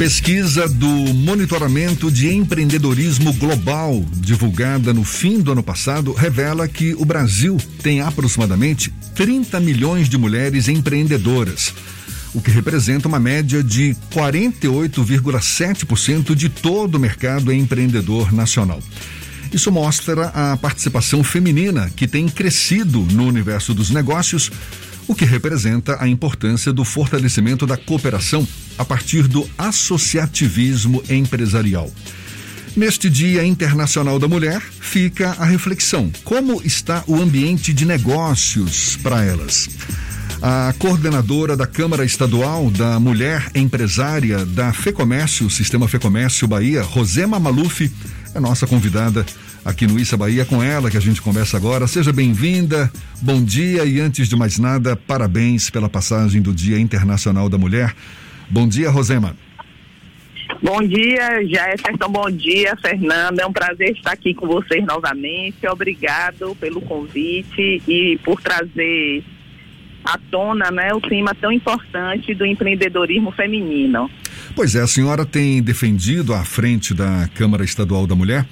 Pesquisa 0.00 0.66
do 0.66 0.88
Monitoramento 0.88 2.10
de 2.10 2.32
Empreendedorismo 2.32 3.34
Global, 3.34 4.02
divulgada 4.14 4.94
no 4.94 5.04
fim 5.04 5.42
do 5.42 5.52
ano 5.52 5.62
passado, 5.62 6.14
revela 6.14 6.66
que 6.66 6.94
o 6.94 7.04
Brasil 7.04 7.58
tem 7.82 8.00
aproximadamente 8.00 8.90
30 9.14 9.60
milhões 9.60 10.08
de 10.08 10.16
mulheres 10.16 10.68
empreendedoras, 10.68 11.74
o 12.32 12.40
que 12.40 12.50
representa 12.50 13.08
uma 13.08 13.20
média 13.20 13.62
de 13.62 13.94
48,7% 14.10 16.34
de 16.34 16.48
todo 16.48 16.94
o 16.94 16.98
mercado 16.98 17.52
empreendedor 17.52 18.32
nacional. 18.32 18.82
Isso 19.52 19.70
mostra 19.70 20.28
a 20.28 20.56
participação 20.56 21.22
feminina 21.22 21.92
que 21.94 22.08
tem 22.08 22.26
crescido 22.26 23.00
no 23.12 23.26
universo 23.26 23.74
dos 23.74 23.90
negócios 23.90 24.50
o 25.06 25.14
que 25.14 25.24
representa 25.24 25.96
a 26.00 26.08
importância 26.08 26.72
do 26.72 26.84
fortalecimento 26.84 27.66
da 27.66 27.76
cooperação 27.76 28.46
a 28.78 28.84
partir 28.84 29.26
do 29.26 29.48
associativismo 29.58 31.02
empresarial. 31.08 31.90
Neste 32.76 33.10
Dia 33.10 33.44
Internacional 33.44 34.18
da 34.18 34.28
Mulher, 34.28 34.60
fica 34.60 35.30
a 35.38 35.44
reflexão: 35.44 36.10
como 36.24 36.62
está 36.64 37.02
o 37.06 37.16
ambiente 37.16 37.72
de 37.72 37.84
negócios 37.84 38.96
para 38.96 39.24
elas? 39.24 39.68
A 40.40 40.72
coordenadora 40.78 41.56
da 41.56 41.66
Câmara 41.66 42.04
Estadual 42.04 42.70
da 42.70 42.98
Mulher 42.98 43.50
Empresária 43.54 44.46
da 44.46 44.72
FEComércio, 44.72 45.50
Sistema 45.50 45.86
FEComércio 45.86 46.48
Bahia, 46.48 46.82
Rosema 46.82 47.38
Maluf, 47.38 47.90
é 48.34 48.40
nossa 48.40 48.66
convidada 48.66 49.26
aqui 49.64 49.86
no 49.86 49.98
Issa 49.98 50.16
Bahia. 50.16 50.44
Com 50.44 50.62
ela 50.62 50.90
que 50.90 50.96
a 50.96 51.00
gente 51.00 51.20
conversa 51.20 51.56
agora. 51.56 51.86
Seja 51.86 52.12
bem-vinda, 52.12 52.90
bom 53.20 53.42
dia 53.42 53.84
e 53.84 54.00
antes 54.00 54.28
de 54.28 54.36
mais 54.36 54.58
nada, 54.58 54.96
parabéns 54.96 55.70
pela 55.70 55.88
passagem 55.88 56.40
do 56.40 56.52
Dia 56.52 56.78
Internacional 56.78 57.48
da 57.48 57.58
Mulher. 57.58 57.94
Bom 58.48 58.66
dia, 58.68 58.90
Rosema. 58.90 59.36
Bom 60.62 60.82
dia, 60.82 61.46
Jefferson. 61.46 62.08
Bom 62.10 62.30
dia, 62.30 62.76
Fernanda. 62.76 63.42
É 63.42 63.46
um 63.46 63.52
prazer 63.52 63.92
estar 63.92 64.12
aqui 64.12 64.34
com 64.34 64.46
vocês 64.46 64.84
novamente. 64.84 65.66
Obrigado 65.66 66.56
pelo 66.56 66.80
convite 66.80 67.82
e 67.86 68.18
por 68.24 68.40
trazer 68.42 69.24
à 70.04 70.18
tona 70.30 70.70
né, 70.70 70.92
o 70.92 71.00
tema 71.00 71.34
tão 71.34 71.52
importante 71.52 72.34
do 72.34 72.44
empreendedorismo 72.44 73.30
feminino. 73.32 74.10
Pois 74.54 74.74
é, 74.74 74.80
a 74.80 74.86
senhora 74.86 75.24
tem 75.24 75.62
defendido 75.62 76.34
à 76.34 76.44
frente 76.44 76.92
da 76.92 77.28
Câmara 77.34 77.62
Estadual 77.62 78.06
da 78.06 78.14
Mulher 78.14 78.44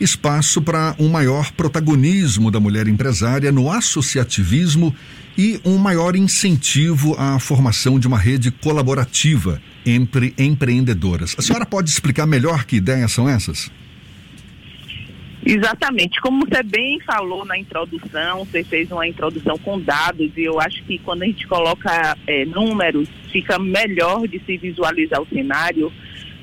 espaço 0.00 0.60
para 0.60 0.94
um 0.98 1.08
maior 1.08 1.52
protagonismo 1.52 2.50
da 2.50 2.60
mulher 2.60 2.88
empresária 2.88 3.52
no 3.52 3.70
associativismo 3.70 4.94
e 5.36 5.60
um 5.64 5.78
maior 5.78 6.14
incentivo 6.16 7.14
à 7.18 7.38
formação 7.38 7.98
de 7.98 8.06
uma 8.06 8.18
rede 8.18 8.50
colaborativa 8.50 9.60
entre 9.84 10.34
empreendedoras. 10.38 11.34
A 11.38 11.42
senhora 11.42 11.66
pode 11.66 11.90
explicar 11.90 12.26
melhor 12.26 12.64
que 12.64 12.76
ideias 12.76 13.12
são 13.12 13.28
essas? 13.28 13.70
Exatamente. 15.46 16.20
Como 16.22 16.46
você 16.46 16.62
bem 16.62 16.98
falou 17.00 17.44
na 17.44 17.58
introdução, 17.58 18.44
você 18.46 18.64
fez 18.64 18.90
uma 18.90 19.06
introdução 19.06 19.58
com 19.58 19.78
dados 19.78 20.30
e 20.36 20.44
eu 20.44 20.58
acho 20.58 20.82
que 20.84 20.98
quando 20.98 21.22
a 21.22 21.26
gente 21.26 21.46
coloca 21.46 22.16
é, 22.26 22.46
números, 22.46 23.08
fica 23.30 23.58
melhor 23.58 24.26
de 24.26 24.40
se 24.46 24.56
visualizar 24.56 25.20
o 25.20 25.28
cenário 25.28 25.92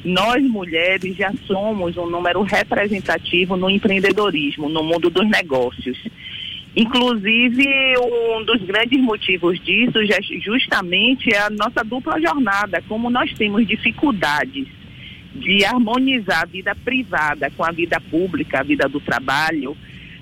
nós 0.03 0.43
mulheres 0.43 1.15
já 1.15 1.31
somos 1.45 1.95
um 1.97 2.09
número 2.09 2.41
representativo 2.41 3.55
no 3.55 3.69
empreendedorismo, 3.69 4.67
no 4.67 4.83
mundo 4.83 5.09
dos 5.09 5.27
negócios. 5.29 5.97
Inclusive, 6.75 7.65
um 7.97 8.43
dos 8.45 8.61
grandes 8.63 8.99
motivos 9.01 9.59
disso 9.59 10.05
já 10.05 10.17
justamente 10.39 11.33
é 11.33 11.39
a 11.39 11.49
nossa 11.49 11.83
dupla 11.83 12.19
jornada, 12.19 12.81
como 12.87 13.09
nós 13.09 13.31
temos 13.33 13.67
dificuldades 13.67 14.67
de 15.35 15.63
harmonizar 15.65 16.43
a 16.43 16.45
vida 16.45 16.75
privada 16.75 17.49
com 17.51 17.63
a 17.63 17.71
vida 17.71 17.99
pública, 18.09 18.59
a 18.59 18.63
vida 18.63 18.87
do 18.87 18.99
trabalho, 18.99 19.75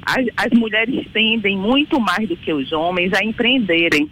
as, 0.05 0.25
as 0.38 0.52
mulheres 0.57 1.05
tendem 1.13 1.57
muito 1.57 2.00
mais 2.00 2.28
do 2.28 2.35
que 2.35 2.51
os 2.51 2.72
homens 2.72 3.13
a 3.13 3.23
empreenderem. 3.23 4.09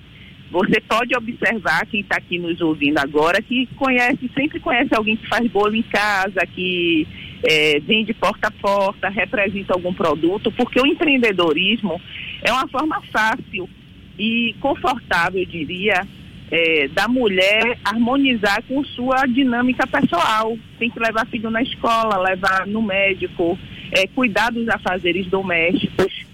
Você 0.52 0.80
pode 0.81 1.16
observar 1.16 1.85
quem 1.88 2.02
está 2.02 2.18
aqui 2.18 2.40
nos 2.40 2.62
ouvindo 2.62 2.97
agora 2.97 3.41
que 3.41 3.68
conhece, 3.75 4.30
sempre 4.34 4.59
conhece 4.59 4.96
alguém 4.96 5.18
que 5.18 5.28
faz 5.28 5.46
bolo 5.52 5.75
em 5.75 5.84
casa, 5.84 6.46
que 6.56 7.06
é, 7.44 7.80
vende 7.81 8.13
porta 8.13 8.47
a 8.47 8.52
porta, 8.52 9.09
representa 9.09 9.74
algum 9.74 9.94
produto, 9.94 10.52
porque 10.52 10.80
o 10.80 10.85
empreendedorismo 10.85 12.02
é 12.41 12.52
uma 12.52 12.68
forma 12.68 13.02
fácil 13.12 13.69
e 14.18 14.56
confortável, 14.62 15.41
eu 15.41 15.46
diria, 15.46 16.08
é, 16.50 16.88
da 16.88 17.08
mulher 17.08 17.78
harmonizar 17.84 18.64
com 18.64 18.84
sua 18.84 19.25
dinâmica 19.25 19.85
pessoal. 19.85 20.58
Tem 20.79 20.90
que 20.90 21.00
levar 21.00 21.28
filho 21.28 21.50
na 21.50 21.62
escola, 21.62 22.18
levar 22.18 22.66
no 22.66 22.81
médico, 22.81 23.58
é, 23.91 24.08
cuidar 24.08 24.52
dos 24.52 24.68
afazeres 24.69 25.28
domésticos. 25.28 26.25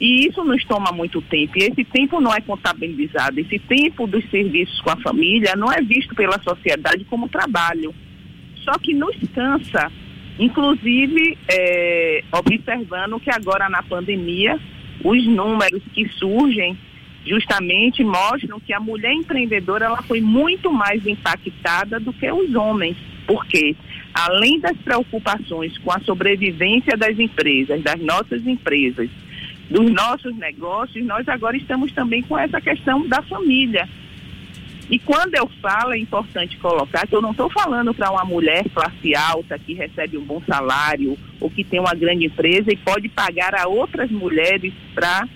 E 0.00 0.26
isso 0.26 0.42
nos 0.42 0.64
toma 0.64 0.90
muito 0.90 1.20
tempo. 1.20 1.58
E 1.58 1.64
esse 1.64 1.84
tempo 1.84 2.20
não 2.20 2.32
é 2.32 2.40
contabilizado. 2.40 3.38
Esse 3.38 3.58
tempo 3.58 4.06
dos 4.06 4.24
serviços 4.30 4.80
com 4.80 4.90
a 4.90 4.96
família 4.96 5.54
não 5.54 5.70
é 5.70 5.82
visto 5.82 6.14
pela 6.14 6.40
sociedade 6.40 7.04
como 7.04 7.28
trabalho. 7.28 7.94
Só 8.64 8.72
que 8.78 8.94
nos 8.94 9.14
cansa. 9.34 9.92
Inclusive, 10.38 11.36
é, 11.46 12.24
observando 12.32 13.20
que 13.20 13.30
agora 13.30 13.68
na 13.68 13.82
pandemia, 13.82 14.58
os 15.04 15.26
números 15.26 15.82
que 15.92 16.08
surgem 16.08 16.78
justamente 17.26 18.02
mostram 18.02 18.58
que 18.58 18.72
a 18.72 18.80
mulher 18.80 19.12
empreendedora 19.12 19.84
ela 19.84 20.02
foi 20.02 20.22
muito 20.22 20.72
mais 20.72 21.06
impactada 21.06 22.00
do 22.00 22.10
que 22.10 22.32
os 22.32 22.54
homens. 22.54 22.96
Porque, 23.26 23.76
além 24.14 24.58
das 24.58 24.78
preocupações 24.78 25.76
com 25.76 25.92
a 25.92 26.00
sobrevivência 26.00 26.96
das 26.96 27.18
empresas, 27.18 27.82
das 27.82 28.00
nossas 28.00 28.46
empresas, 28.46 29.10
dos 29.70 29.88
nossos 29.92 30.36
negócios, 30.36 31.06
nós 31.06 31.26
agora 31.28 31.56
estamos 31.56 31.92
também 31.92 32.22
com 32.22 32.36
essa 32.36 32.60
questão 32.60 33.06
da 33.06 33.22
família. 33.22 33.88
E 34.90 34.98
quando 34.98 35.36
eu 35.36 35.48
falo, 35.62 35.92
é 35.92 35.98
importante 35.98 36.56
colocar 36.56 37.06
que 37.06 37.14
eu 37.14 37.22
não 37.22 37.30
estou 37.30 37.48
falando 37.48 37.94
para 37.94 38.10
uma 38.10 38.24
mulher 38.24 38.68
classe 38.74 39.14
alta 39.14 39.56
que 39.56 39.72
recebe 39.72 40.18
um 40.18 40.24
bom 40.24 40.42
salário 40.44 41.16
ou 41.40 41.48
que 41.48 41.62
tem 41.62 41.78
uma 41.78 41.94
grande 41.94 42.26
empresa 42.26 42.72
e 42.72 42.76
pode 42.76 43.08
pagar 43.08 43.54
a 43.54 43.68
outras 43.68 44.10
mulheres 44.10 44.74
para 44.92 45.28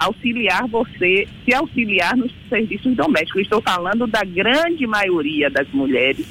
auxiliar 0.00 0.66
você, 0.66 1.28
se 1.44 1.54
auxiliar 1.54 2.16
nos 2.16 2.32
serviços 2.48 2.96
domésticos. 2.96 3.42
Estou 3.42 3.62
falando 3.62 4.08
da 4.08 4.24
grande 4.24 4.84
maioria 4.88 5.48
das 5.48 5.68
mulheres 5.68 6.26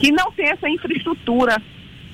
que 0.00 0.10
não 0.10 0.32
tem 0.32 0.46
essa 0.46 0.70
infraestrutura. 0.70 1.60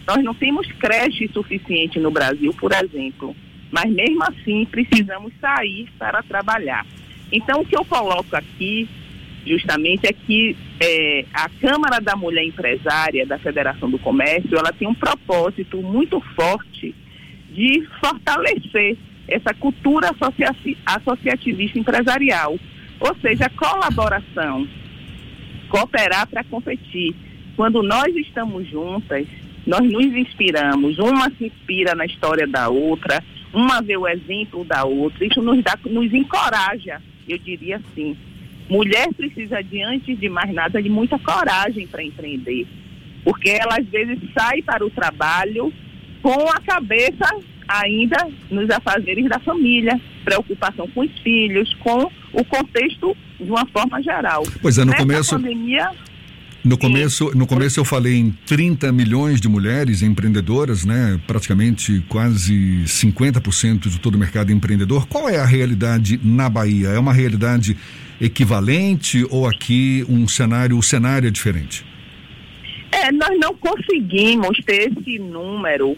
Nós 0.04 0.24
não 0.24 0.34
temos 0.34 0.66
creche 0.72 1.28
suficiente 1.32 2.00
no 2.00 2.10
Brasil, 2.10 2.52
por 2.58 2.72
exemplo 2.72 3.36
mas 3.70 3.90
mesmo 3.90 4.22
assim 4.24 4.64
precisamos 4.66 5.32
sair 5.40 5.88
para 5.98 6.22
trabalhar. 6.22 6.86
Então, 7.30 7.60
o 7.60 7.64
que 7.64 7.76
eu 7.76 7.84
coloco 7.84 8.34
aqui, 8.34 8.88
justamente, 9.46 10.06
é 10.06 10.12
que 10.12 10.56
é, 10.80 11.24
a 11.32 11.48
Câmara 11.60 12.00
da 12.00 12.16
Mulher 12.16 12.44
Empresária 12.44 13.26
da 13.26 13.38
Federação 13.38 13.90
do 13.90 13.98
Comércio, 13.98 14.56
ela 14.56 14.72
tem 14.72 14.88
um 14.88 14.94
propósito 14.94 15.82
muito 15.82 16.20
forte 16.34 16.94
de 17.50 17.86
fortalecer 18.00 18.96
essa 19.26 19.52
cultura 19.52 20.10
associativista 20.86 21.78
empresarial, 21.78 22.58
ou 22.98 23.16
seja, 23.20 23.50
colaboração, 23.50 24.66
cooperar 25.68 26.26
para 26.26 26.42
competir. 26.44 27.14
Quando 27.54 27.82
nós 27.82 28.14
estamos 28.16 28.66
juntas, 28.68 29.26
nós 29.66 29.82
nos 29.82 30.06
inspiramos, 30.06 30.98
uma 30.98 31.30
se 31.32 31.46
inspira 31.46 31.94
na 31.94 32.06
história 32.06 32.46
da 32.46 32.70
outra, 32.70 33.22
uma 33.52 33.80
vê 33.80 33.96
o 33.96 34.06
exemplo 34.06 34.64
da 34.64 34.84
outra, 34.84 35.24
isso 35.24 35.40
nos 35.40 35.62
dá, 35.62 35.78
nos 35.86 36.12
encoraja, 36.12 37.00
eu 37.28 37.38
diria 37.38 37.76
assim. 37.76 38.16
Mulher 38.68 39.08
precisa, 39.14 39.62
diante 39.62 40.14
de 40.14 40.28
mais 40.28 40.52
nada, 40.52 40.82
de 40.82 40.90
muita 40.90 41.18
coragem 41.18 41.86
para 41.86 42.02
empreender. 42.02 42.66
Porque 43.24 43.50
ela, 43.50 43.78
às 43.78 43.86
vezes, 43.86 44.18
sai 44.34 44.60
para 44.62 44.84
o 44.84 44.90
trabalho 44.90 45.72
com 46.22 46.48
a 46.50 46.60
cabeça 46.60 47.26
ainda 47.66 48.28
nos 48.50 48.68
afazeres 48.70 49.28
da 49.28 49.38
família, 49.38 50.00
preocupação 50.24 50.88
com 50.88 51.00
os 51.00 51.18
filhos, 51.20 51.72
com 51.74 52.10
o 52.32 52.44
contexto 52.44 53.16
de 53.38 53.50
uma 53.50 53.66
forma 53.66 54.02
geral. 54.02 54.42
Pois 54.60 54.78
é, 54.78 54.84
no 54.84 54.92
Nessa 54.92 55.02
começo. 55.02 55.36
Pandemia, 55.36 55.90
no 56.64 56.76
começo, 56.76 57.30
no 57.36 57.46
começo 57.46 57.78
eu 57.78 57.84
falei 57.84 58.16
em 58.16 58.30
30 58.46 58.90
milhões 58.90 59.40
de 59.40 59.48
mulheres 59.48 60.02
empreendedoras, 60.02 60.84
né? 60.84 61.18
Praticamente 61.26 62.04
quase 62.08 62.82
50% 62.84 63.88
de 63.88 64.00
todo 64.00 64.16
o 64.16 64.18
mercado 64.18 64.52
empreendedor. 64.52 65.06
Qual 65.06 65.28
é 65.28 65.38
a 65.38 65.44
realidade 65.44 66.20
na 66.22 66.48
Bahia? 66.48 66.88
É 66.88 66.98
uma 66.98 67.12
realidade 67.12 67.76
equivalente 68.20 69.24
ou 69.30 69.46
aqui 69.46 70.04
um 70.08 70.26
cenário, 70.26 70.76
o 70.76 70.82
cenário 70.82 71.28
é 71.28 71.30
diferente? 71.30 71.86
É, 72.90 73.12
nós 73.12 73.38
não 73.38 73.54
conseguimos 73.54 74.58
ter 74.64 74.90
esse 74.90 75.18
número 75.18 75.96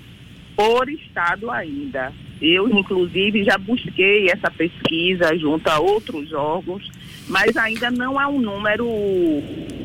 por 0.55 0.89
estado 0.91 1.51
ainda. 1.51 2.13
Eu, 2.41 2.69
inclusive, 2.69 3.45
já 3.45 3.57
busquei 3.57 4.29
essa 4.29 4.51
pesquisa 4.51 5.37
junto 5.39 5.69
a 5.69 5.79
outros 5.79 6.33
órgãos, 6.33 6.91
mas 7.29 7.57
ainda 7.57 7.91
não 7.91 8.21
é 8.21 8.27
um 8.27 8.41
número 8.41 8.87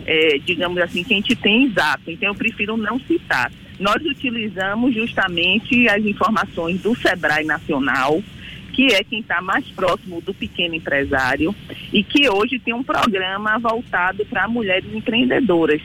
é, 0.06 0.38
digamos 0.40 0.78
assim, 0.80 1.04
que 1.04 1.13
a 1.13 1.18
gente 1.18 1.36
tem 1.36 1.66
exato, 1.66 2.12
então 2.12 2.30
eu 2.30 2.36
prefiro 2.36 2.78
não 2.78 3.00
citar. 3.00 3.52
Nós 3.80 4.02
utilizamos 4.06 4.94
justamente 4.94 5.88
as 5.90 6.06
informações 6.06 6.81
do 6.81 6.96
SEBRAE 6.96 7.44
Nacional, 7.44 8.24
que 8.72 8.94
é 8.94 9.04
quem 9.04 9.19
está 9.19 9.42
mais 9.42 9.66
próximo 9.69 10.22
do 10.22 10.34
pequeno 10.34 10.75
empresário 10.75 11.56
e 11.92 12.04
que 12.04 12.30
hoje 12.30 12.60
tem 12.60 12.74
um 12.74 12.84
programa 12.84 13.57
voltado 13.57 14.25
para 14.25 14.48
mulheres 14.48 14.94
empreendedoras. 14.94 15.81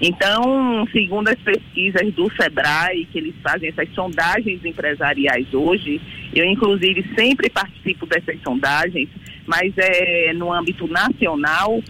Então, 0.00 0.86
segundo 0.92 1.28
as 1.28 1.38
pesquisas 1.38 2.12
do 2.12 2.30
SEBRAE, 2.34 3.06
que 3.10 3.18
eles 3.18 3.34
fazem 3.42 3.70
essas 3.70 3.88
sondagens 3.94 4.62
empresariais 4.62 5.46
hoje, 5.54 6.00
eu 6.34 6.44
inclusive 6.44 7.02
sempre 7.14 7.48
participo 7.48 8.04
dessas 8.04 8.38
sondagens, 8.42 9.08
mas 9.46 9.72
é 9.78 10.34
no 10.34 10.52
âmbito 10.52 10.86
nacional, 10.86 11.82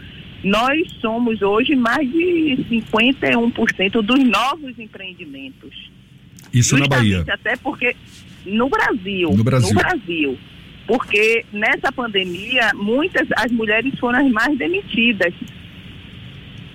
nós 0.46 0.88
somos 1.00 1.42
hoje 1.42 1.74
mais 1.74 2.08
de 2.08 2.64
51% 2.70 4.00
dos 4.00 4.24
novos 4.24 4.78
empreendimentos. 4.78 5.90
Isso 6.52 6.78
Justamente 6.78 6.88
na 6.88 6.96
Bahia. 6.96 7.24
Até 7.34 7.56
porque 7.56 7.96
no 8.44 8.68
Brasil, 8.68 9.30
no 9.32 9.42
Brasil. 9.42 9.74
No 9.74 9.80
Brasil. 9.80 10.38
Porque 10.86 11.44
nessa 11.52 11.90
pandemia, 11.90 12.70
muitas 12.74 13.26
as 13.36 13.50
mulheres 13.50 13.98
foram 13.98 14.24
as 14.24 14.30
mais 14.30 14.56
demitidas. 14.56 15.34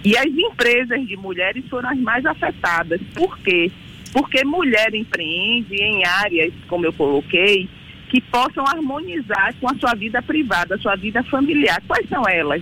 E 0.04 0.18
as 0.18 0.26
empresas 0.26 1.08
de 1.08 1.16
mulheres 1.16 1.64
foram 1.70 1.92
as 1.92 1.98
mais 1.98 2.26
afetadas. 2.26 3.00
Por 3.16 3.40
quê? 3.40 3.72
Porque 4.12 4.44
mulher 4.44 4.94
empreende 4.94 5.76
em 5.76 6.04
áreas, 6.04 6.54
como 6.68 6.86
eu 6.86 6.92
coloquei, 6.92 7.70
que 8.10 8.20
possam 8.20 8.66
harmonizar 8.68 9.56
com 9.62 9.70
a 9.70 9.76
sua 9.76 9.96
vida 9.96 10.22
privada, 10.22 10.76
a 10.76 10.78
sua 10.78 10.98
vida 10.98 11.24
familiar. 11.24 11.82
Quais 11.88 12.10
são 12.10 12.28
elas? 12.28 12.62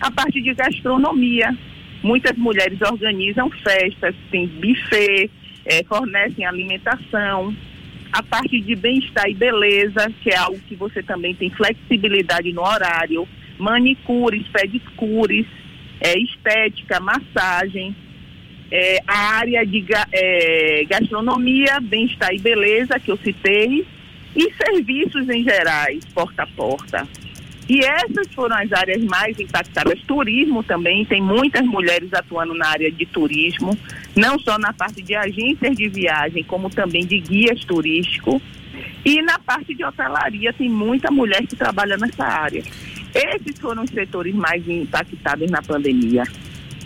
A 0.00 0.10
parte 0.10 0.40
de 0.40 0.54
gastronomia. 0.54 1.56
Muitas 2.02 2.36
mulheres 2.36 2.80
organizam 2.80 3.50
festas, 3.50 4.14
tem 4.30 4.46
buffet, 4.46 5.30
é, 5.64 5.82
fornecem 5.84 6.46
alimentação. 6.46 7.54
A 8.12 8.22
parte 8.22 8.60
de 8.60 8.74
bem-estar 8.76 9.28
e 9.28 9.34
beleza, 9.34 10.10
que 10.22 10.30
é 10.30 10.36
algo 10.36 10.58
que 10.60 10.76
você 10.76 11.02
também 11.02 11.34
tem 11.34 11.50
flexibilidade 11.50 12.52
no 12.52 12.62
horário. 12.62 13.28
Manicures, 13.58 14.46
pedicures, 14.48 15.46
é, 16.00 16.16
estética, 16.18 17.00
massagem. 17.00 17.94
É, 18.70 18.98
a 19.06 19.36
área 19.38 19.66
de 19.66 19.84
é, 20.12 20.84
gastronomia, 20.88 21.80
bem-estar 21.80 22.32
e 22.32 22.38
beleza, 22.38 23.00
que 23.00 23.10
eu 23.10 23.16
citei, 23.16 23.84
e 24.36 24.52
serviços 24.54 25.28
em 25.28 25.42
gerais, 25.42 26.04
porta 26.14 26.44
a 26.44 26.46
porta. 26.46 27.08
E 27.68 27.84
essas 27.84 28.26
foram 28.34 28.56
as 28.56 28.72
áreas 28.72 29.02
mais 29.04 29.38
impactadas. 29.38 30.00
Turismo 30.06 30.62
também, 30.62 31.04
tem 31.04 31.20
muitas 31.20 31.66
mulheres 31.66 32.12
atuando 32.14 32.54
na 32.54 32.68
área 32.68 32.90
de 32.90 33.04
turismo, 33.04 33.76
não 34.16 34.38
só 34.38 34.58
na 34.58 34.72
parte 34.72 35.02
de 35.02 35.14
agências 35.14 35.76
de 35.76 35.88
viagem, 35.88 36.42
como 36.44 36.70
também 36.70 37.06
de 37.06 37.18
guias 37.20 37.60
turísticos. 37.64 38.40
E 39.04 39.20
na 39.22 39.38
parte 39.38 39.74
de 39.74 39.84
hotelaria, 39.84 40.52
tem 40.52 40.70
muita 40.70 41.10
mulher 41.10 41.46
que 41.46 41.56
trabalha 41.56 41.96
nessa 41.98 42.24
área. 42.24 42.62
Esses 43.14 43.58
foram 43.60 43.82
os 43.82 43.90
setores 43.90 44.34
mais 44.34 44.66
impactados 44.66 45.50
na 45.50 45.60
pandemia. 45.60 46.24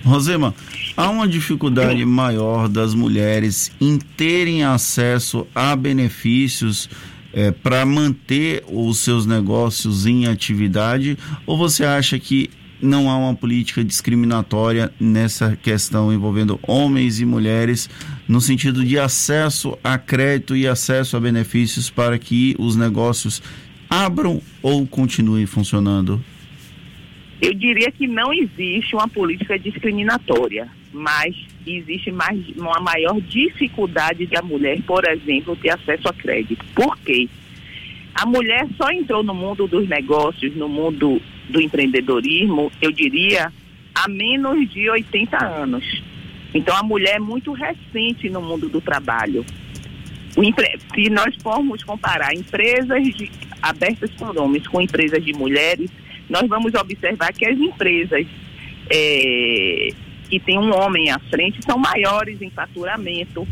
Rosema, 0.05 0.53
há 0.97 1.09
uma 1.09 1.29
dificuldade 1.29 2.05
maior 2.05 2.69
das 2.69 2.93
mulheres 2.93 3.71
em 3.81 3.99
terem 3.99 4.65
acesso 4.65 5.47
a 5.55 5.77
benefícios 5.77 6.91
é, 7.33 7.51
para 7.51 7.85
manter 7.87 8.63
os 8.69 8.99
seus 8.99 9.27
negócios 9.27 10.07
em 10.07 10.27
atividade? 10.27 11.17
Ou 11.47 11.57
você 11.57 11.85
acha 11.85 12.19
que 12.19 12.51
não 12.83 13.09
há 13.09 13.17
uma 13.17 13.35
política 13.35 13.85
discriminatória 13.85 14.93
nessa 14.99 15.57
questão 15.57 16.13
envolvendo 16.13 16.59
homens 16.67 17.21
e 17.21 17.25
mulheres, 17.25 17.89
no 18.27 18.41
sentido 18.41 18.85
de 18.85 18.99
acesso 18.99 19.79
a 19.85 19.97
crédito 19.97 20.57
e 20.57 20.67
acesso 20.67 21.17
a 21.17 21.21
benefícios 21.21 21.89
para 21.89 22.19
que 22.19 22.57
os 22.59 22.75
negócios 22.75 23.41
abram 23.89 24.43
ou 24.61 24.85
continuem 24.87 25.47
funcionando? 25.47 26.23
Eu 27.41 27.55
diria 27.55 27.91
que 27.91 28.07
não 28.07 28.33
existe 28.33 28.95
uma 28.95 29.09
política 29.09 29.59
discriminatória, 29.59 30.69
mas 30.93 31.35
existe 31.67 32.11
mais, 32.11 32.39
uma 32.57 32.81
maior 32.81 33.21
dificuldade 33.21 34.27
da 34.27 34.43
mulher, 34.43 34.81
por 34.83 35.05
exemplo, 35.09 35.57
ter 35.57 35.71
acesso 35.71 36.09
a 36.09 36.13
crédito. 36.13 36.65
Por 36.75 36.97
quê? 36.99 37.29
A 38.15 38.27
mulher 38.27 38.67
só 38.77 38.91
entrou 38.91 39.23
no 39.23 39.35
mundo 39.35 39.67
dos 39.67 39.89
negócios, 39.89 40.55
no 40.55 40.69
mundo 40.69 41.21
do 41.49 41.61
empreendedorismo, 41.61 42.71
eu 42.81 42.93
diria, 42.93 43.53
há 43.95 44.09
menos 44.09 44.71
de 44.71 44.89
80 44.91 45.45
anos. 45.45 46.03
Então 46.55 46.77
a 46.77 46.83
mulher 46.83 47.17
é 47.17 47.19
muito 47.19 47.53
recente 47.53 48.29
no 48.29 48.43
mundo 48.43 48.69
do 48.69 48.81
trabalho. 48.81 49.45
Empre... 50.37 50.79
Se 50.95 51.09
nós 51.11 51.35
formos 51.43 51.83
comparar 51.83 52.35
empresas 52.35 53.03
de... 53.15 53.31
abertas 53.61 54.11
por 54.11 54.37
homens 54.37 54.67
com 54.67 54.81
empresas 54.81 55.25
de 55.25 55.33
mulheres, 55.33 55.91
nós 56.29 56.47
vamos 56.49 56.75
observar 56.75 57.33
que 57.33 57.47
as 57.47 57.59
empresas 57.59 58.27
é, 58.91 59.89
que 60.33 60.41
têm 60.41 60.59
um 60.59 60.75
homem 60.75 61.11
à 61.11 61.19
frente 61.19 61.63
são 61.63 61.77
maiores 61.77 62.41
em 62.41 62.49
faturamento 62.49 63.47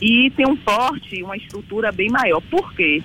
e 0.00 0.30
tem 0.30 0.46
um 0.46 0.54
porte, 0.54 1.20
uma 1.20 1.36
estrutura 1.36 1.90
bem 1.90 2.08
maior. 2.08 2.40
Por 2.42 2.72
quê? 2.74 3.02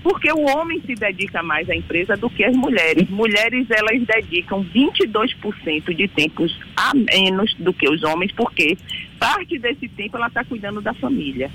Porque 0.00 0.30
o 0.30 0.42
homem 0.42 0.80
se 0.86 0.94
dedica 0.94 1.42
mais 1.42 1.68
à 1.68 1.74
empresa 1.74 2.16
do 2.16 2.30
que 2.30 2.44
as 2.44 2.54
mulheres. 2.54 3.10
Mulheres, 3.10 3.66
elas 3.68 4.00
dedicam 4.06 4.64
22% 4.64 5.92
de 5.92 6.06
tempos 6.06 6.56
a 6.76 6.92
menos 6.94 7.52
do 7.58 7.72
que 7.72 7.88
os 7.88 8.04
homens, 8.04 8.30
porque 8.30 8.78
parte 9.18 9.58
desse 9.58 9.88
tempo 9.88 10.16
ela 10.16 10.28
está 10.28 10.44
cuidando 10.44 10.80
da 10.80 10.94
família. 10.94 11.50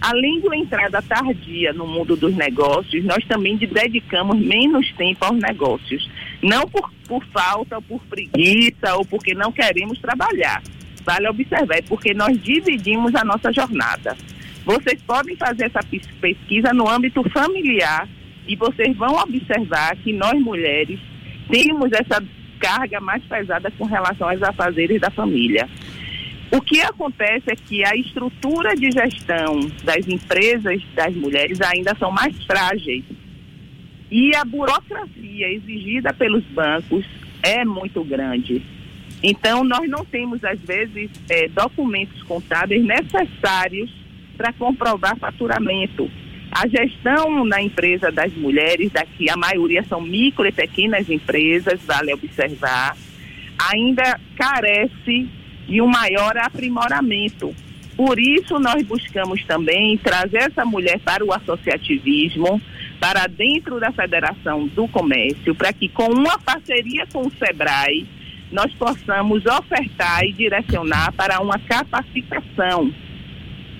Além 0.00 0.40
de 0.40 0.46
uma 0.46 0.56
entrada 0.56 1.02
tardia 1.02 1.72
no 1.72 1.86
mundo 1.86 2.16
dos 2.16 2.36
negócios, 2.36 3.04
nós 3.04 3.24
também 3.24 3.56
dedicamos 3.56 4.38
menos 4.38 4.88
tempo 4.92 5.24
aos 5.24 5.36
negócios. 5.36 6.08
Não 6.42 6.66
por, 6.68 6.92
por 7.06 7.24
falta 7.26 7.76
ou 7.76 7.82
por 7.82 8.02
preguiça 8.06 8.94
ou 8.96 9.04
porque 9.04 9.34
não 9.34 9.52
queremos 9.52 9.98
trabalhar. 10.00 10.62
Vale 11.04 11.28
observar, 11.28 11.78
é 11.78 11.82
porque 11.82 12.14
nós 12.14 12.40
dividimos 12.42 13.14
a 13.14 13.24
nossa 13.24 13.52
jornada. 13.52 14.16
Vocês 14.64 15.00
podem 15.02 15.36
fazer 15.36 15.66
essa 15.66 15.80
pesquisa 16.20 16.72
no 16.72 16.88
âmbito 16.88 17.22
familiar 17.30 18.08
e 18.46 18.56
vocês 18.56 18.96
vão 18.96 19.16
observar 19.16 19.96
que 19.96 20.12
nós 20.12 20.38
mulheres 20.40 21.00
temos 21.50 21.90
essa 21.92 22.22
carga 22.60 23.00
mais 23.00 23.22
pesada 23.24 23.70
com 23.72 23.84
relação 23.84 24.28
aos 24.28 24.42
afazeres 24.42 25.00
da 25.00 25.10
família. 25.10 25.68
O 26.52 26.60
que 26.60 26.80
acontece 26.82 27.50
é 27.50 27.56
que 27.56 27.84
a 27.84 27.96
estrutura 27.96 28.76
de 28.76 28.90
gestão 28.90 29.60
das 29.84 30.06
empresas 30.06 30.82
das 30.94 31.14
mulheres 31.14 31.60
ainda 31.60 31.94
são 31.98 32.10
mais 32.12 32.36
frágeis. 32.44 33.04
E 34.12 34.36
a 34.36 34.44
burocracia 34.44 35.48
exigida 35.54 36.12
pelos 36.12 36.44
bancos 36.48 37.02
é 37.42 37.64
muito 37.64 38.04
grande. 38.04 38.62
Então, 39.22 39.64
nós 39.64 39.88
não 39.88 40.04
temos, 40.04 40.44
às 40.44 40.60
vezes, 40.60 41.08
é, 41.30 41.48
documentos 41.48 42.22
contábeis 42.24 42.84
necessários 42.84 43.90
para 44.36 44.52
comprovar 44.52 45.16
faturamento. 45.16 46.10
A 46.50 46.68
gestão 46.68 47.42
na 47.46 47.62
empresa 47.62 48.12
das 48.12 48.30
mulheres, 48.34 48.92
daqui 48.92 49.30
a 49.30 49.36
maioria 49.36 49.82
são 49.84 50.02
micro 50.02 50.46
e 50.46 50.52
pequenas 50.52 51.08
empresas, 51.08 51.80
vale 51.82 52.12
observar, 52.12 52.94
ainda 53.72 54.20
carece 54.36 55.26
de 55.66 55.80
um 55.80 55.86
maior 55.86 56.36
aprimoramento. 56.36 57.54
Por 57.96 58.20
isso, 58.20 58.58
nós 58.58 58.82
buscamos 58.82 59.42
também 59.44 59.96
trazer 59.96 60.50
essa 60.50 60.66
mulher 60.66 60.98
para 60.98 61.24
o 61.24 61.32
associativismo, 61.32 62.60
para 63.02 63.26
dentro 63.26 63.80
da 63.80 63.90
Federação 63.90 64.68
do 64.68 64.86
Comércio, 64.86 65.56
para 65.56 65.72
que, 65.72 65.88
com 65.88 66.04
uma 66.04 66.38
parceria 66.38 67.04
com 67.12 67.26
o 67.26 67.32
SEBRAE, 67.32 68.06
nós 68.52 68.72
possamos 68.74 69.44
ofertar 69.44 70.22
e 70.22 70.32
direcionar 70.32 71.12
para 71.14 71.40
uma 71.40 71.58
capacitação. 71.58 72.94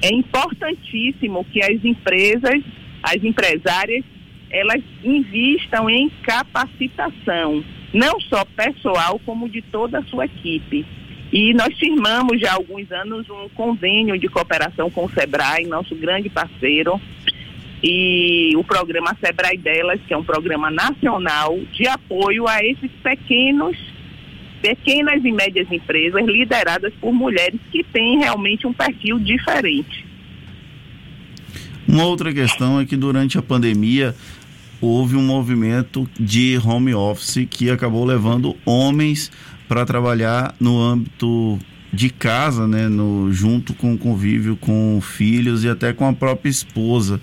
É 0.03 0.13
importantíssimo 0.13 1.47
que 1.53 1.63
as 1.63 1.85
empresas, 1.85 2.65
as 3.01 3.23
empresárias, 3.23 4.05
elas 4.51 4.83
invistam 5.05 5.89
em 5.89 6.11
capacitação, 6.25 7.65
não 7.95 8.19
só 8.23 8.45
pessoal, 8.45 9.21
como 9.25 9.49
de 9.49 9.63
toda 9.63 10.01
a 10.01 10.05
sua 10.07 10.25
equipe. 10.25 10.85
E 11.33 11.55
nós 11.55 11.79
firmamos 11.79 12.41
já 12.41 12.51
há 12.51 12.55
alguns 12.55 12.91
anos 12.91 13.31
um 13.31 13.49
convênio 13.51 14.19
de 14.19 14.27
cooperação 14.27 14.91
com 14.91 15.05
o 15.05 15.11
SEBRAE, 15.11 15.67
nosso 15.67 15.95
grande 15.95 16.29
parceiro, 16.29 17.01
e 17.83 18.55
o 18.57 18.63
programa 18.63 19.17
SEBRAE 19.21 19.59
Delas, 19.59 20.01
que 20.07 20.15
é 20.15 20.17
um 20.17 20.23
programa 20.23 20.71
nacional 20.71 21.59
de 21.73 21.87
apoio 21.89 22.47
a 22.47 22.65
esses 22.65 22.91
pequenos, 23.03 23.77
pequenas 24.61 25.25
e 25.25 25.33
médias 25.33 25.71
empresas 25.71 26.25
lideradas 26.25 26.93
por 27.01 27.13
mulheres 27.13 27.61
que 27.73 27.83
têm 27.83 28.19
realmente 28.19 28.67
um 28.67 28.73
perfil 28.73 29.19
diferente. 29.19 30.07
Uma 31.89 32.05
outra 32.05 32.33
questão 32.33 32.79
é 32.79 32.87
que 32.87 32.97
durante 32.97 33.37
a 33.37 33.43
pandemia 33.43 34.15
houve 34.81 35.17
um 35.17 35.23
movimento 35.23 36.09
de 36.19 36.59
home 36.65 36.95
office 36.95 37.47
que 37.51 37.69
acabou 37.69 38.05
levando 38.05 38.57
homens 38.65 39.31
para 39.69 39.85
trabalhar 39.85 40.55
no 40.61 40.81
âmbito 40.81 41.59
de 41.93 42.09
casa, 42.09 42.67
né, 42.67 42.89
no, 42.89 43.31
junto 43.33 43.75
com 43.75 43.95
o 43.95 43.99
convívio 43.99 44.57
com 44.57 45.01
filhos 45.01 45.65
e 45.65 45.69
até 45.69 45.93
com 45.93 46.09
a 46.09 46.13
própria 46.13 46.49
esposa 46.49 47.21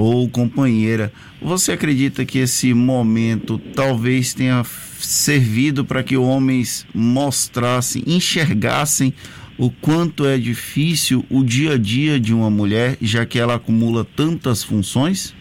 ou 0.00 0.28
companheira. 0.28 1.12
Você 1.42 1.72
acredita 1.72 2.24
que 2.24 2.38
esse 2.38 2.72
momento 2.72 3.58
talvez 3.74 4.32
tenha 4.32 4.64
servido 4.98 5.84
para 5.84 6.02
que 6.02 6.16
homens 6.16 6.86
mostrassem, 6.94 8.02
enxergassem 8.06 9.12
o 9.58 9.70
quanto 9.70 10.26
é 10.26 10.38
difícil 10.38 11.24
o 11.28 11.44
dia 11.44 11.74
a 11.74 11.78
dia 11.78 12.18
de 12.18 12.32
uma 12.32 12.50
mulher, 12.50 12.96
já 13.00 13.26
que 13.26 13.38
ela 13.38 13.56
acumula 13.56 14.04
tantas 14.04 14.64
funções? 14.64 15.34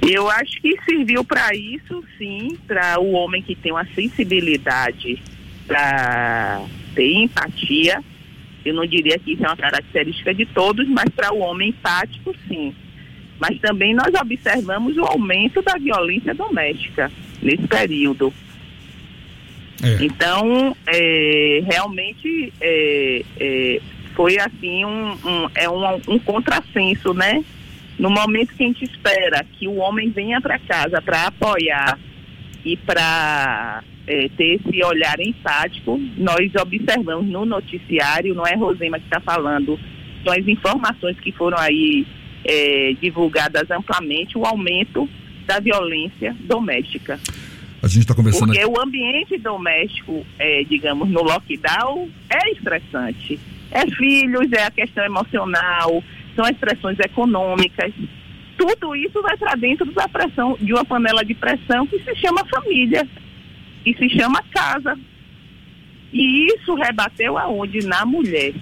Eu 0.00 0.30
acho 0.30 0.60
que 0.60 0.76
serviu 0.84 1.24
para 1.24 1.54
isso, 1.54 2.04
sim, 2.16 2.56
para 2.66 3.00
o 3.00 3.10
homem 3.12 3.42
que 3.42 3.56
tem 3.56 3.72
uma 3.72 3.86
sensibilidade 3.94 5.20
para 5.66 6.62
ter 6.94 7.12
empatia. 7.12 8.04
Eu 8.64 8.74
não 8.74 8.86
diria 8.86 9.18
que 9.18 9.32
isso 9.32 9.44
é 9.44 9.48
uma 9.48 9.56
característica 9.56 10.32
de 10.34 10.46
todos, 10.46 10.88
mas 10.88 11.08
para 11.10 11.32
o 11.32 11.40
homem 11.40 11.70
empático, 11.70 12.34
sim. 12.48 12.74
Mas 13.38 13.58
também 13.60 13.94
nós 13.94 14.12
observamos 14.14 14.96
o 14.96 15.04
aumento 15.04 15.60
da 15.60 15.74
violência 15.74 16.34
doméstica 16.34 17.10
nesse 17.42 17.66
período. 17.66 18.32
É. 19.82 20.04
Então, 20.04 20.74
é, 20.86 21.62
realmente 21.66 22.52
é, 22.60 23.22
é 23.38 23.80
foi 24.14 24.38
assim 24.38 24.84
um, 24.84 25.12
um 25.12 25.50
é 25.54 25.68
um, 25.68 26.14
um 26.14 26.18
contrassenso, 26.18 27.12
né? 27.12 27.44
No 27.98 28.10
momento 28.10 28.54
que 28.54 28.62
a 28.62 28.66
gente 28.66 28.84
espera 28.84 29.44
que 29.58 29.68
o 29.68 29.76
homem 29.76 30.10
venha 30.10 30.40
para 30.40 30.58
casa 30.58 31.02
para 31.02 31.26
apoiar 31.26 31.98
e 32.64 32.76
para 32.76 33.82
é, 34.06 34.28
ter 34.36 34.60
esse 34.60 34.84
olhar 34.84 35.18
empático, 35.20 36.00
nós 36.16 36.54
observamos 36.60 37.26
no 37.26 37.44
noticiário, 37.44 38.34
não 38.34 38.46
é 38.46 38.54
Rosema 38.54 38.98
que 38.98 39.06
está 39.06 39.20
falando, 39.20 39.78
são 40.22 40.32
as 40.32 40.46
informações 40.46 41.18
que 41.20 41.32
foram 41.32 41.58
aí 41.58 42.06
é, 42.44 42.94
divulgadas 43.00 43.70
amplamente, 43.70 44.36
o 44.36 44.44
aumento 44.44 45.08
da 45.46 45.60
violência 45.60 46.36
doméstica. 46.40 47.18
A 47.82 47.86
gente 47.86 48.00
está 48.00 48.14
conversando. 48.14 48.46
Porque 48.46 48.64
o 48.64 48.80
ambiente 48.80 49.36
doméstico, 49.38 50.24
é, 50.38 50.64
digamos, 50.64 51.08
no 51.10 51.22
lockdown 51.22 52.08
é 52.30 52.50
estressante. 52.52 53.38
É 53.70 53.86
filhos, 53.86 54.50
é 54.52 54.64
a 54.64 54.70
questão 54.70 55.04
emocional, 55.04 56.02
são 56.34 56.44
as 56.44 56.56
pressões 56.56 56.98
econômicas. 56.98 57.92
Tudo 58.56 58.96
isso 58.96 59.20
vai 59.20 59.36
para 59.36 59.54
dentro 59.56 59.84
da 59.92 60.08
pressão, 60.08 60.56
de 60.60 60.72
uma 60.72 60.84
panela 60.84 61.24
de 61.24 61.34
pressão 61.34 61.86
que 61.86 61.98
se 61.98 62.14
chama 62.16 62.44
família, 62.46 63.06
que 63.84 63.94
se 63.94 64.08
chama 64.08 64.42
casa. 64.50 64.98
E 66.12 66.46
isso 66.46 66.74
rebateu 66.74 67.36
aonde? 67.36 67.86
Na 67.86 68.06
mulher. 68.06 68.54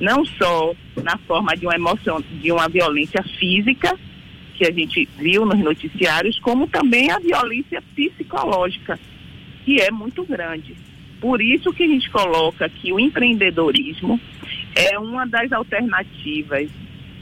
Não 0.00 0.24
só 0.24 0.74
na 1.02 1.16
forma 1.18 1.56
de 1.56 1.66
uma 1.66 1.74
emoção, 1.74 2.22
de 2.40 2.50
uma 2.50 2.68
violência 2.68 3.22
física, 3.38 3.96
que 4.56 4.64
a 4.66 4.72
gente 4.72 5.08
viu 5.18 5.44
nos 5.44 5.58
noticiários, 5.58 6.38
como 6.40 6.66
também 6.66 7.10
a 7.10 7.18
violência 7.18 7.82
psicológica, 7.94 8.98
que 9.64 9.80
é 9.80 9.90
muito 9.90 10.24
grande. 10.24 10.74
Por 11.20 11.42
isso 11.42 11.72
que 11.72 11.82
a 11.82 11.86
gente 11.86 12.10
coloca 12.10 12.68
que 12.68 12.92
o 12.92 13.00
empreendedorismo 13.00 14.20
é 14.74 14.98
uma 14.98 15.26
das 15.26 15.52
alternativas 15.52 16.70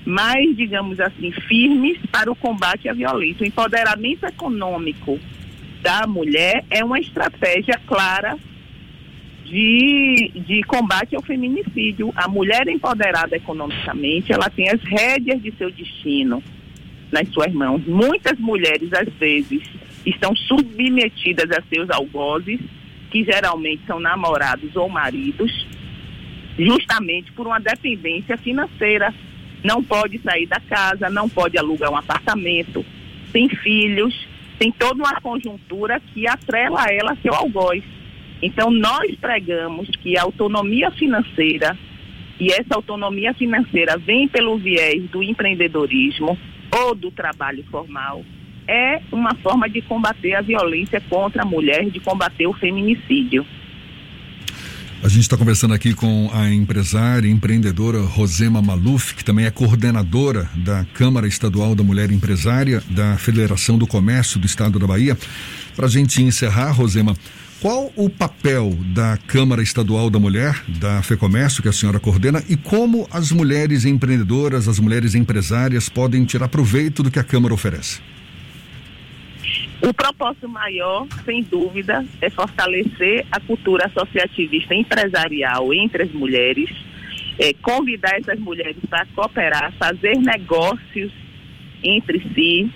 mais, 0.04 0.56
digamos 0.56 0.98
assim, 0.98 1.30
firmes 1.30 1.98
para 2.10 2.30
o 2.30 2.34
combate 2.34 2.88
à 2.88 2.92
violência. 2.92 3.44
O 3.44 3.46
empoderamento 3.46 4.26
econômico 4.26 5.18
da 5.82 6.06
mulher 6.06 6.64
é 6.70 6.84
uma 6.84 6.98
estratégia 6.98 7.78
clara 7.86 8.38
de, 9.44 10.32
de 10.46 10.62
combate 10.62 11.14
ao 11.14 11.22
feminicídio. 11.22 12.12
A 12.14 12.28
mulher 12.28 12.66
empoderada 12.68 13.36
economicamente, 13.36 14.32
ela 14.32 14.48
tem 14.48 14.70
as 14.70 14.80
rédeas 14.82 15.42
de 15.42 15.52
seu 15.58 15.70
destino 15.70 16.42
nas 17.10 17.28
suas 17.28 17.52
mãos. 17.52 17.84
Muitas 17.86 18.38
mulheres, 18.38 18.90
às 18.92 19.12
vezes, 19.14 19.62
estão 20.06 20.34
submetidas 20.34 21.50
a 21.50 21.62
seus 21.68 21.90
algozes, 21.90 22.60
que 23.10 23.24
geralmente 23.24 23.82
são 23.86 24.00
namorados 24.00 24.74
ou 24.74 24.88
maridos, 24.88 25.66
justamente 26.58 27.30
por 27.32 27.46
uma 27.46 27.58
dependência 27.58 28.38
financeira 28.38 29.12
não 29.62 29.82
pode 29.82 30.18
sair 30.20 30.46
da 30.46 30.58
casa, 30.60 31.08
não 31.08 31.28
pode 31.28 31.56
alugar 31.56 31.90
um 31.90 31.96
apartamento, 31.96 32.84
tem 33.32 33.48
filhos, 33.48 34.31
tem 34.62 34.70
toda 34.70 35.02
uma 35.02 35.20
conjuntura 35.20 35.98
que 35.98 36.24
atrela 36.28 36.84
a 36.84 36.94
ela 36.94 37.18
seu 37.20 37.34
algoz. 37.34 37.82
Então, 38.40 38.70
nós 38.70 39.12
pregamos 39.16 39.88
que 39.96 40.16
a 40.16 40.22
autonomia 40.22 40.88
financeira, 40.92 41.76
e 42.38 42.46
essa 42.52 42.76
autonomia 42.76 43.34
financeira 43.34 43.98
vem 43.98 44.28
pelo 44.28 44.56
viés 44.56 45.02
do 45.10 45.20
empreendedorismo 45.20 46.38
ou 46.70 46.94
do 46.94 47.10
trabalho 47.10 47.64
formal, 47.72 48.22
é 48.68 49.02
uma 49.10 49.34
forma 49.42 49.68
de 49.68 49.82
combater 49.82 50.34
a 50.34 50.40
violência 50.40 51.00
contra 51.10 51.42
a 51.42 51.46
mulher, 51.46 51.90
de 51.90 51.98
combater 51.98 52.46
o 52.46 52.52
feminicídio. 52.52 53.44
A 55.02 55.08
gente 55.08 55.22
está 55.22 55.36
conversando 55.36 55.74
aqui 55.74 55.94
com 55.94 56.30
a 56.32 56.48
empresária 56.48 57.26
e 57.26 57.30
empreendedora 57.30 58.00
Rosema 58.02 58.62
Maluf, 58.62 59.16
que 59.16 59.24
também 59.24 59.46
é 59.46 59.50
coordenadora 59.50 60.48
da 60.54 60.86
Câmara 60.94 61.26
Estadual 61.26 61.74
da 61.74 61.82
Mulher 61.82 62.12
Empresária 62.12 62.80
da 62.88 63.18
Federação 63.18 63.76
do 63.76 63.84
Comércio 63.84 64.38
do 64.38 64.46
Estado 64.46 64.78
da 64.78 64.86
Bahia. 64.86 65.18
Para 65.74 65.86
a 65.86 65.90
gente 65.90 66.22
encerrar, 66.22 66.70
Rosema, 66.70 67.16
qual 67.60 67.92
o 67.96 68.08
papel 68.08 68.78
da 68.94 69.18
Câmara 69.26 69.60
Estadual 69.60 70.08
da 70.08 70.20
Mulher, 70.20 70.62
da 70.68 71.02
FEComércio, 71.02 71.64
que 71.64 71.68
a 71.68 71.72
senhora 71.72 71.98
coordena, 71.98 72.40
e 72.48 72.56
como 72.56 73.08
as 73.10 73.32
mulheres 73.32 73.84
empreendedoras, 73.84 74.68
as 74.68 74.78
mulheres 74.78 75.16
empresárias 75.16 75.88
podem 75.88 76.24
tirar 76.24 76.46
proveito 76.46 77.02
do 77.02 77.10
que 77.10 77.18
a 77.18 77.24
Câmara 77.24 77.52
oferece? 77.52 77.98
O 79.82 79.92
propósito 79.92 80.48
maior, 80.48 81.08
sem 81.24 81.42
dúvida, 81.42 82.06
é 82.20 82.30
fortalecer 82.30 83.26
a 83.32 83.40
cultura 83.40 83.86
associativista 83.86 84.76
empresarial 84.76 85.74
entre 85.74 86.04
as 86.04 86.12
mulheres, 86.12 86.70
é, 87.36 87.52
convidar 87.54 88.16
essas 88.16 88.38
mulheres 88.38 88.76
para 88.88 89.04
cooperar, 89.06 89.72
fazer 89.72 90.16
negócios 90.18 91.12
entre 91.82 92.20
si 92.32 92.70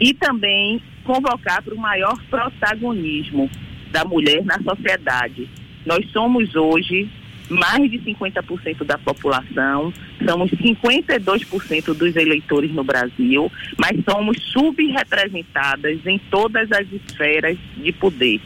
e 0.00 0.14
também 0.14 0.80
convocar 1.04 1.62
para 1.62 1.74
o 1.74 1.78
maior 1.78 2.18
protagonismo 2.30 3.50
da 3.90 4.02
mulher 4.02 4.42
na 4.42 4.58
sociedade. 4.62 5.46
Nós 5.84 6.10
somos 6.12 6.56
hoje 6.56 7.10
mais 7.48 7.90
de 7.90 7.98
50% 7.98 8.84
da 8.84 8.98
população, 8.98 9.92
somos 10.24 10.50
52% 10.50 11.94
dos 11.94 12.16
eleitores 12.16 12.72
no 12.72 12.82
Brasil, 12.82 13.50
mas 13.78 14.02
somos 14.08 14.36
subrepresentadas 14.52 16.04
em 16.06 16.18
todas 16.30 16.70
as 16.72 16.86
esferas 16.92 17.56
de 17.76 17.92
poder, 17.92 18.40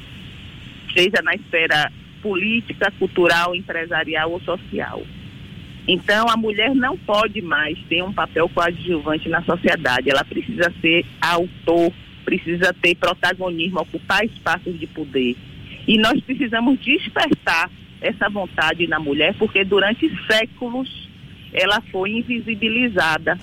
seja 0.95 1.23
na 1.23 1.35
esfera 1.35 1.91
política, 2.23 2.93
cultural, 2.99 3.55
empresarial 3.55 4.33
ou 4.33 4.41
social. 4.41 5.03
Então, 5.89 6.29
a 6.29 6.37
mulher 6.37 6.75
não 6.75 6.97
pode 6.97 7.41
mais 7.41 7.79
ter 7.89 8.03
um 8.03 8.13
papel 8.13 8.49
coadjuvante 8.51 9.29
na 9.29 9.43
sociedade, 9.43 10.11
ela 10.11 10.25
precisa 10.25 10.73
ser 10.81 11.05
autor, 11.21 11.93
precisa 12.25 12.75
ter 12.75 12.95
protagonismo, 12.95 13.81
ocupar 13.81 14.25
espaços 14.25 14.79
de 14.79 14.87
poder. 14.87 15.37
E 15.89 15.99
nós 15.99 16.21
precisamos 16.21 16.79
despertar 16.79 17.71
essa 18.01 18.29
vontade 18.29 18.87
na 18.87 18.99
mulher, 18.99 19.35
porque 19.39 19.65
durante 19.65 20.11
séculos 20.27 21.09
ela 21.53 21.81
foi 21.93 22.11
invisibilizada, 22.13 23.39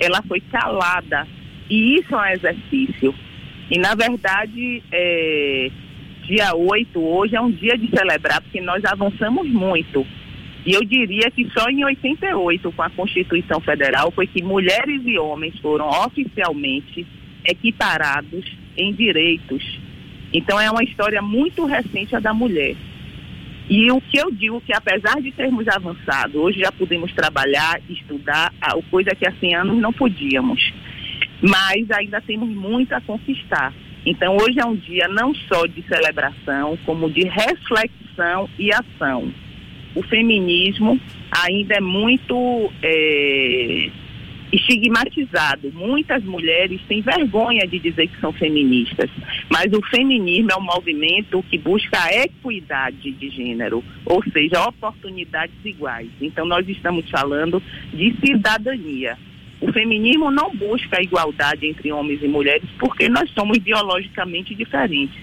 ela 0.00 0.22
foi 0.22 0.40
calada. 0.40 1.26
E 1.68 1.96
isso 1.96 2.14
é 2.14 2.18
um 2.18 2.34
exercício. 2.34 3.14
E, 3.70 3.78
na 3.78 3.94
verdade, 3.94 4.82
é, 4.90 5.70
dia 6.24 6.54
8 6.54 7.00
hoje 7.00 7.36
é 7.36 7.40
um 7.40 7.50
dia 7.50 7.76
de 7.76 7.88
celebrar, 7.88 8.40
porque 8.42 8.60
nós 8.60 8.84
avançamos 8.84 9.48
muito. 9.48 10.06
E 10.64 10.72
eu 10.72 10.84
diria 10.84 11.30
que 11.30 11.48
só 11.50 11.68
em 11.68 11.84
88, 11.84 12.70
com 12.72 12.82
a 12.82 12.90
Constituição 12.90 13.60
Federal, 13.60 14.10
foi 14.12 14.26
que 14.26 14.42
mulheres 14.42 15.02
e 15.04 15.18
homens 15.18 15.58
foram 15.58 15.88
oficialmente 15.88 17.06
equiparados 17.44 18.44
em 18.76 18.92
direitos. 18.92 19.80
Então 20.32 20.60
é 20.60 20.70
uma 20.70 20.84
história 20.84 21.20
muito 21.20 21.64
recente 21.64 22.14
a 22.14 22.20
da 22.20 22.32
mulher. 22.32 22.76
E 23.68 23.90
o 23.90 24.00
que 24.00 24.18
eu 24.18 24.30
digo 24.30 24.60
que 24.60 24.74
apesar 24.74 25.20
de 25.20 25.30
termos 25.32 25.66
avançado, 25.68 26.40
hoje 26.40 26.60
já 26.60 26.72
podemos 26.72 27.12
trabalhar, 27.12 27.80
estudar, 27.88 28.52
coisa 28.90 29.14
que 29.14 29.26
há 29.26 29.32
100 29.32 29.54
anos 29.54 29.78
não 29.78 29.92
podíamos. 29.92 30.72
Mas 31.40 31.90
ainda 31.90 32.20
temos 32.20 32.48
muito 32.48 32.92
a 32.92 33.00
conquistar. 33.00 33.72
Então 34.04 34.36
hoje 34.36 34.60
é 34.60 34.64
um 34.64 34.74
dia 34.74 35.06
não 35.08 35.34
só 35.34 35.66
de 35.66 35.82
celebração, 35.82 36.76
como 36.84 37.10
de 37.10 37.24
reflexão 37.24 38.48
e 38.58 38.72
ação. 38.72 39.32
O 39.94 40.02
feminismo 40.02 41.00
ainda 41.30 41.74
é 41.74 41.80
muito 41.80 42.72
é, 42.82 43.90
estigmatizado. 44.52 45.72
Muitas 45.72 46.22
mulheres 46.22 46.80
têm 46.86 47.00
vergonha 47.00 47.66
de 47.66 47.78
dizer 47.78 48.06
que 48.08 48.20
são 48.20 48.32
feministas, 48.32 49.10
mas 49.50 49.72
o 49.72 49.80
feminismo 49.86 50.50
é 50.52 50.56
um 50.56 50.62
movimento 50.62 51.42
que 51.50 51.56
busca 51.56 51.98
a 51.98 52.14
equidade 52.14 53.10
de 53.12 53.30
gênero, 53.30 53.82
ou 54.04 54.22
seja, 54.30 54.68
oportunidades 54.68 55.56
iguais. 55.64 56.10
Então, 56.20 56.44
nós 56.44 56.68
estamos 56.68 57.08
falando 57.10 57.62
de 57.92 58.14
cidadania. 58.24 59.16
O 59.60 59.72
feminismo 59.72 60.30
não 60.30 60.54
busca 60.54 60.98
a 60.98 61.02
igualdade 61.02 61.66
entre 61.66 61.92
homens 61.92 62.22
e 62.22 62.28
mulheres 62.28 62.68
porque 62.78 63.08
nós 63.08 63.30
somos 63.30 63.58
biologicamente 63.58 64.54
diferentes. 64.54 65.16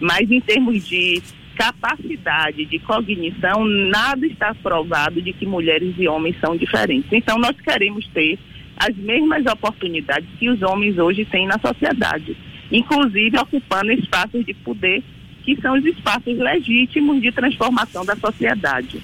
Mas 0.00 0.30
em 0.30 0.40
termos 0.40 0.88
de 0.88 1.22
capacidade 1.54 2.64
de 2.64 2.78
cognição, 2.80 3.64
nada 3.64 4.26
está 4.26 4.54
provado 4.54 5.22
de 5.22 5.32
que 5.32 5.46
mulheres 5.46 5.94
e 5.98 6.08
homens 6.08 6.34
são 6.40 6.56
diferentes. 6.56 7.12
Então, 7.12 7.38
nós 7.38 7.58
queremos 7.60 8.06
ter 8.08 8.38
as 8.76 8.96
mesmas 8.96 9.44
oportunidades 9.46 10.28
que 10.38 10.50
os 10.50 10.60
homens 10.62 10.98
hoje 10.98 11.24
têm 11.24 11.46
na 11.46 11.58
sociedade, 11.58 12.36
inclusive 12.70 13.38
ocupando 13.38 13.92
espaços 13.92 14.44
de 14.44 14.54
poder 14.54 15.02
que 15.44 15.60
são 15.60 15.76
os 15.78 15.84
espaços 15.84 16.38
legítimos 16.38 17.20
de 17.20 17.30
transformação 17.30 18.04
da 18.04 18.16
sociedade. 18.16 19.00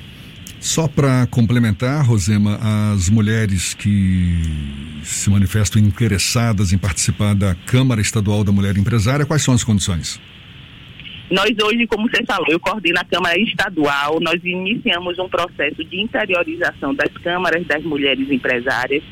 Só 0.59 0.89
para 0.89 1.27
complementar, 1.27 2.05
Rosema, 2.05 2.59
as 2.93 3.09
mulheres 3.09 3.73
que 3.73 4.43
se 5.03 5.31
manifestam 5.31 5.81
interessadas 5.81 6.73
em 6.73 6.79
participar 6.79 7.35
da 7.35 7.55
Câmara 7.55 8.01
Estadual 8.01 8.45
da 8.45 8.53
Mulher 8.53 8.77
Empresária, 8.77 9.25
quais 9.25 9.43
são 9.43 9.55
as 9.55 9.65
condições? 9.65 10.21
Nós 11.31 11.51
hoje, 11.63 11.87
como 11.87 12.11
você 12.11 12.25
falou, 12.27 12.47
eu 12.51 12.59
coordeno 12.59 12.99
a 12.99 13.05
Câmara 13.05 13.41
Estadual, 13.41 14.19
nós 14.21 14.43
iniciamos 14.43 15.19
um 15.19 15.29
processo 15.29 15.85
de 15.85 16.01
interiorização 16.01 16.93
das 16.93 17.13
câmaras 17.23 17.65
das 17.67 17.83
mulheres 17.85 18.29
empresárias. 18.31 19.03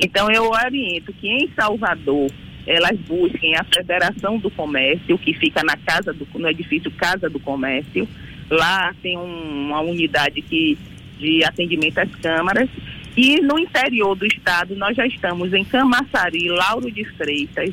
Então 0.00 0.30
eu 0.30 0.50
oriento 0.50 1.12
que 1.12 1.28
em 1.28 1.48
Salvador 1.54 2.30
elas 2.66 2.98
busquem 3.00 3.54
a 3.56 3.64
Federação 3.64 4.38
do 4.38 4.50
Comércio, 4.50 5.18
que 5.18 5.34
fica 5.34 5.62
na 5.62 5.76
casa 5.76 6.12
do, 6.12 6.26
no 6.34 6.48
edifício 6.48 6.90
Casa 6.90 7.28
do 7.28 7.38
Comércio. 7.38 8.08
Lá 8.50 8.94
tem 9.02 9.18
um, 9.18 9.66
uma 9.66 9.80
unidade 9.80 10.40
que, 10.42 10.78
de 11.18 11.44
atendimento 11.44 11.98
às 11.98 12.14
câmaras. 12.16 12.68
E 13.16 13.40
no 13.40 13.58
interior 13.58 14.14
do 14.14 14.26
estado 14.26 14.74
nós 14.74 14.96
já 14.96 15.06
estamos 15.06 15.52
em 15.52 15.64
Camaçari, 15.64 16.48
Lauro 16.48 16.90
de 16.90 17.04
Freitas, 17.04 17.72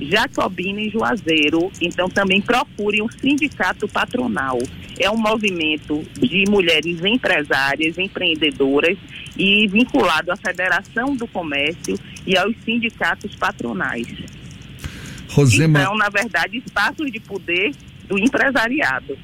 Jacobina 0.00 0.80
e 0.80 0.90
Juazeiro. 0.90 1.70
Então 1.80 2.08
também 2.08 2.40
procure 2.40 3.00
um 3.00 3.08
sindicato 3.08 3.88
patronal. 3.88 4.58
É 4.98 5.10
um 5.10 5.16
movimento 5.16 6.02
de 6.18 6.44
mulheres 6.48 7.04
empresárias, 7.04 7.98
empreendedoras 7.98 8.98
e 9.36 9.66
vinculado 9.68 10.32
à 10.32 10.36
Federação 10.36 11.16
do 11.16 11.26
Comércio 11.26 11.98
e 12.26 12.36
aos 12.36 12.54
sindicatos 12.64 13.34
patronais. 13.34 14.06
Rosema... 15.28 15.80
Então, 15.80 15.96
na 15.96 16.08
verdade, 16.08 16.58
espaços 16.58 17.10
de 17.10 17.20
poder 17.20 17.72
do 18.08 18.18
empresariado. 18.18 19.16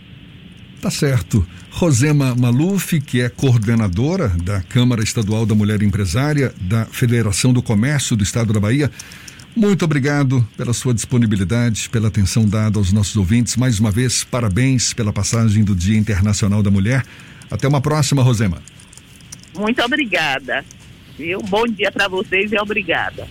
Tá 0.81 0.90
certo. 0.90 1.47
Rosema 1.71 2.35
Maluf, 2.35 3.00
que 3.00 3.21
é 3.21 3.29
coordenadora 3.29 4.29
da 4.29 4.61
Câmara 4.62 5.02
Estadual 5.02 5.47
da 5.47 5.55
Mulher 5.55 5.83
Empresária 5.83 6.52
da 6.61 6.85
Federação 6.87 7.52
do 7.52 7.62
Comércio 7.62 8.17
do 8.17 8.25
Estado 8.25 8.52
da 8.52 8.59
Bahia. 8.59 8.90
Muito 9.55 9.85
obrigado 9.85 10.47
pela 10.57 10.73
sua 10.73 10.95
disponibilidade, 10.95 11.88
pela 11.90 12.09
atenção 12.09 12.49
dada 12.49 12.79
aos 12.79 12.93
nossos 12.93 13.17
ouvintes. 13.17 13.57
Mais 13.57 13.79
uma 13.79 13.90
vez, 13.90 14.25
parabéns 14.25 14.93
pela 14.93 15.12
passagem 15.12 15.62
do 15.62 15.75
Dia 15.75 15.99
Internacional 15.99 16.62
da 16.62 16.71
Mulher. 16.71 17.05
Até 17.50 17.69
uma 17.69 17.81
próxima, 17.81 18.23
Rosema. 18.23 18.62
Muito 19.54 19.83
obrigada. 19.83 20.64
Viu? 21.16 21.40
Bom 21.42 21.66
dia 21.66 21.90
para 21.90 22.09
vocês 22.09 22.52
e 22.52 22.59
obrigada. 22.59 23.28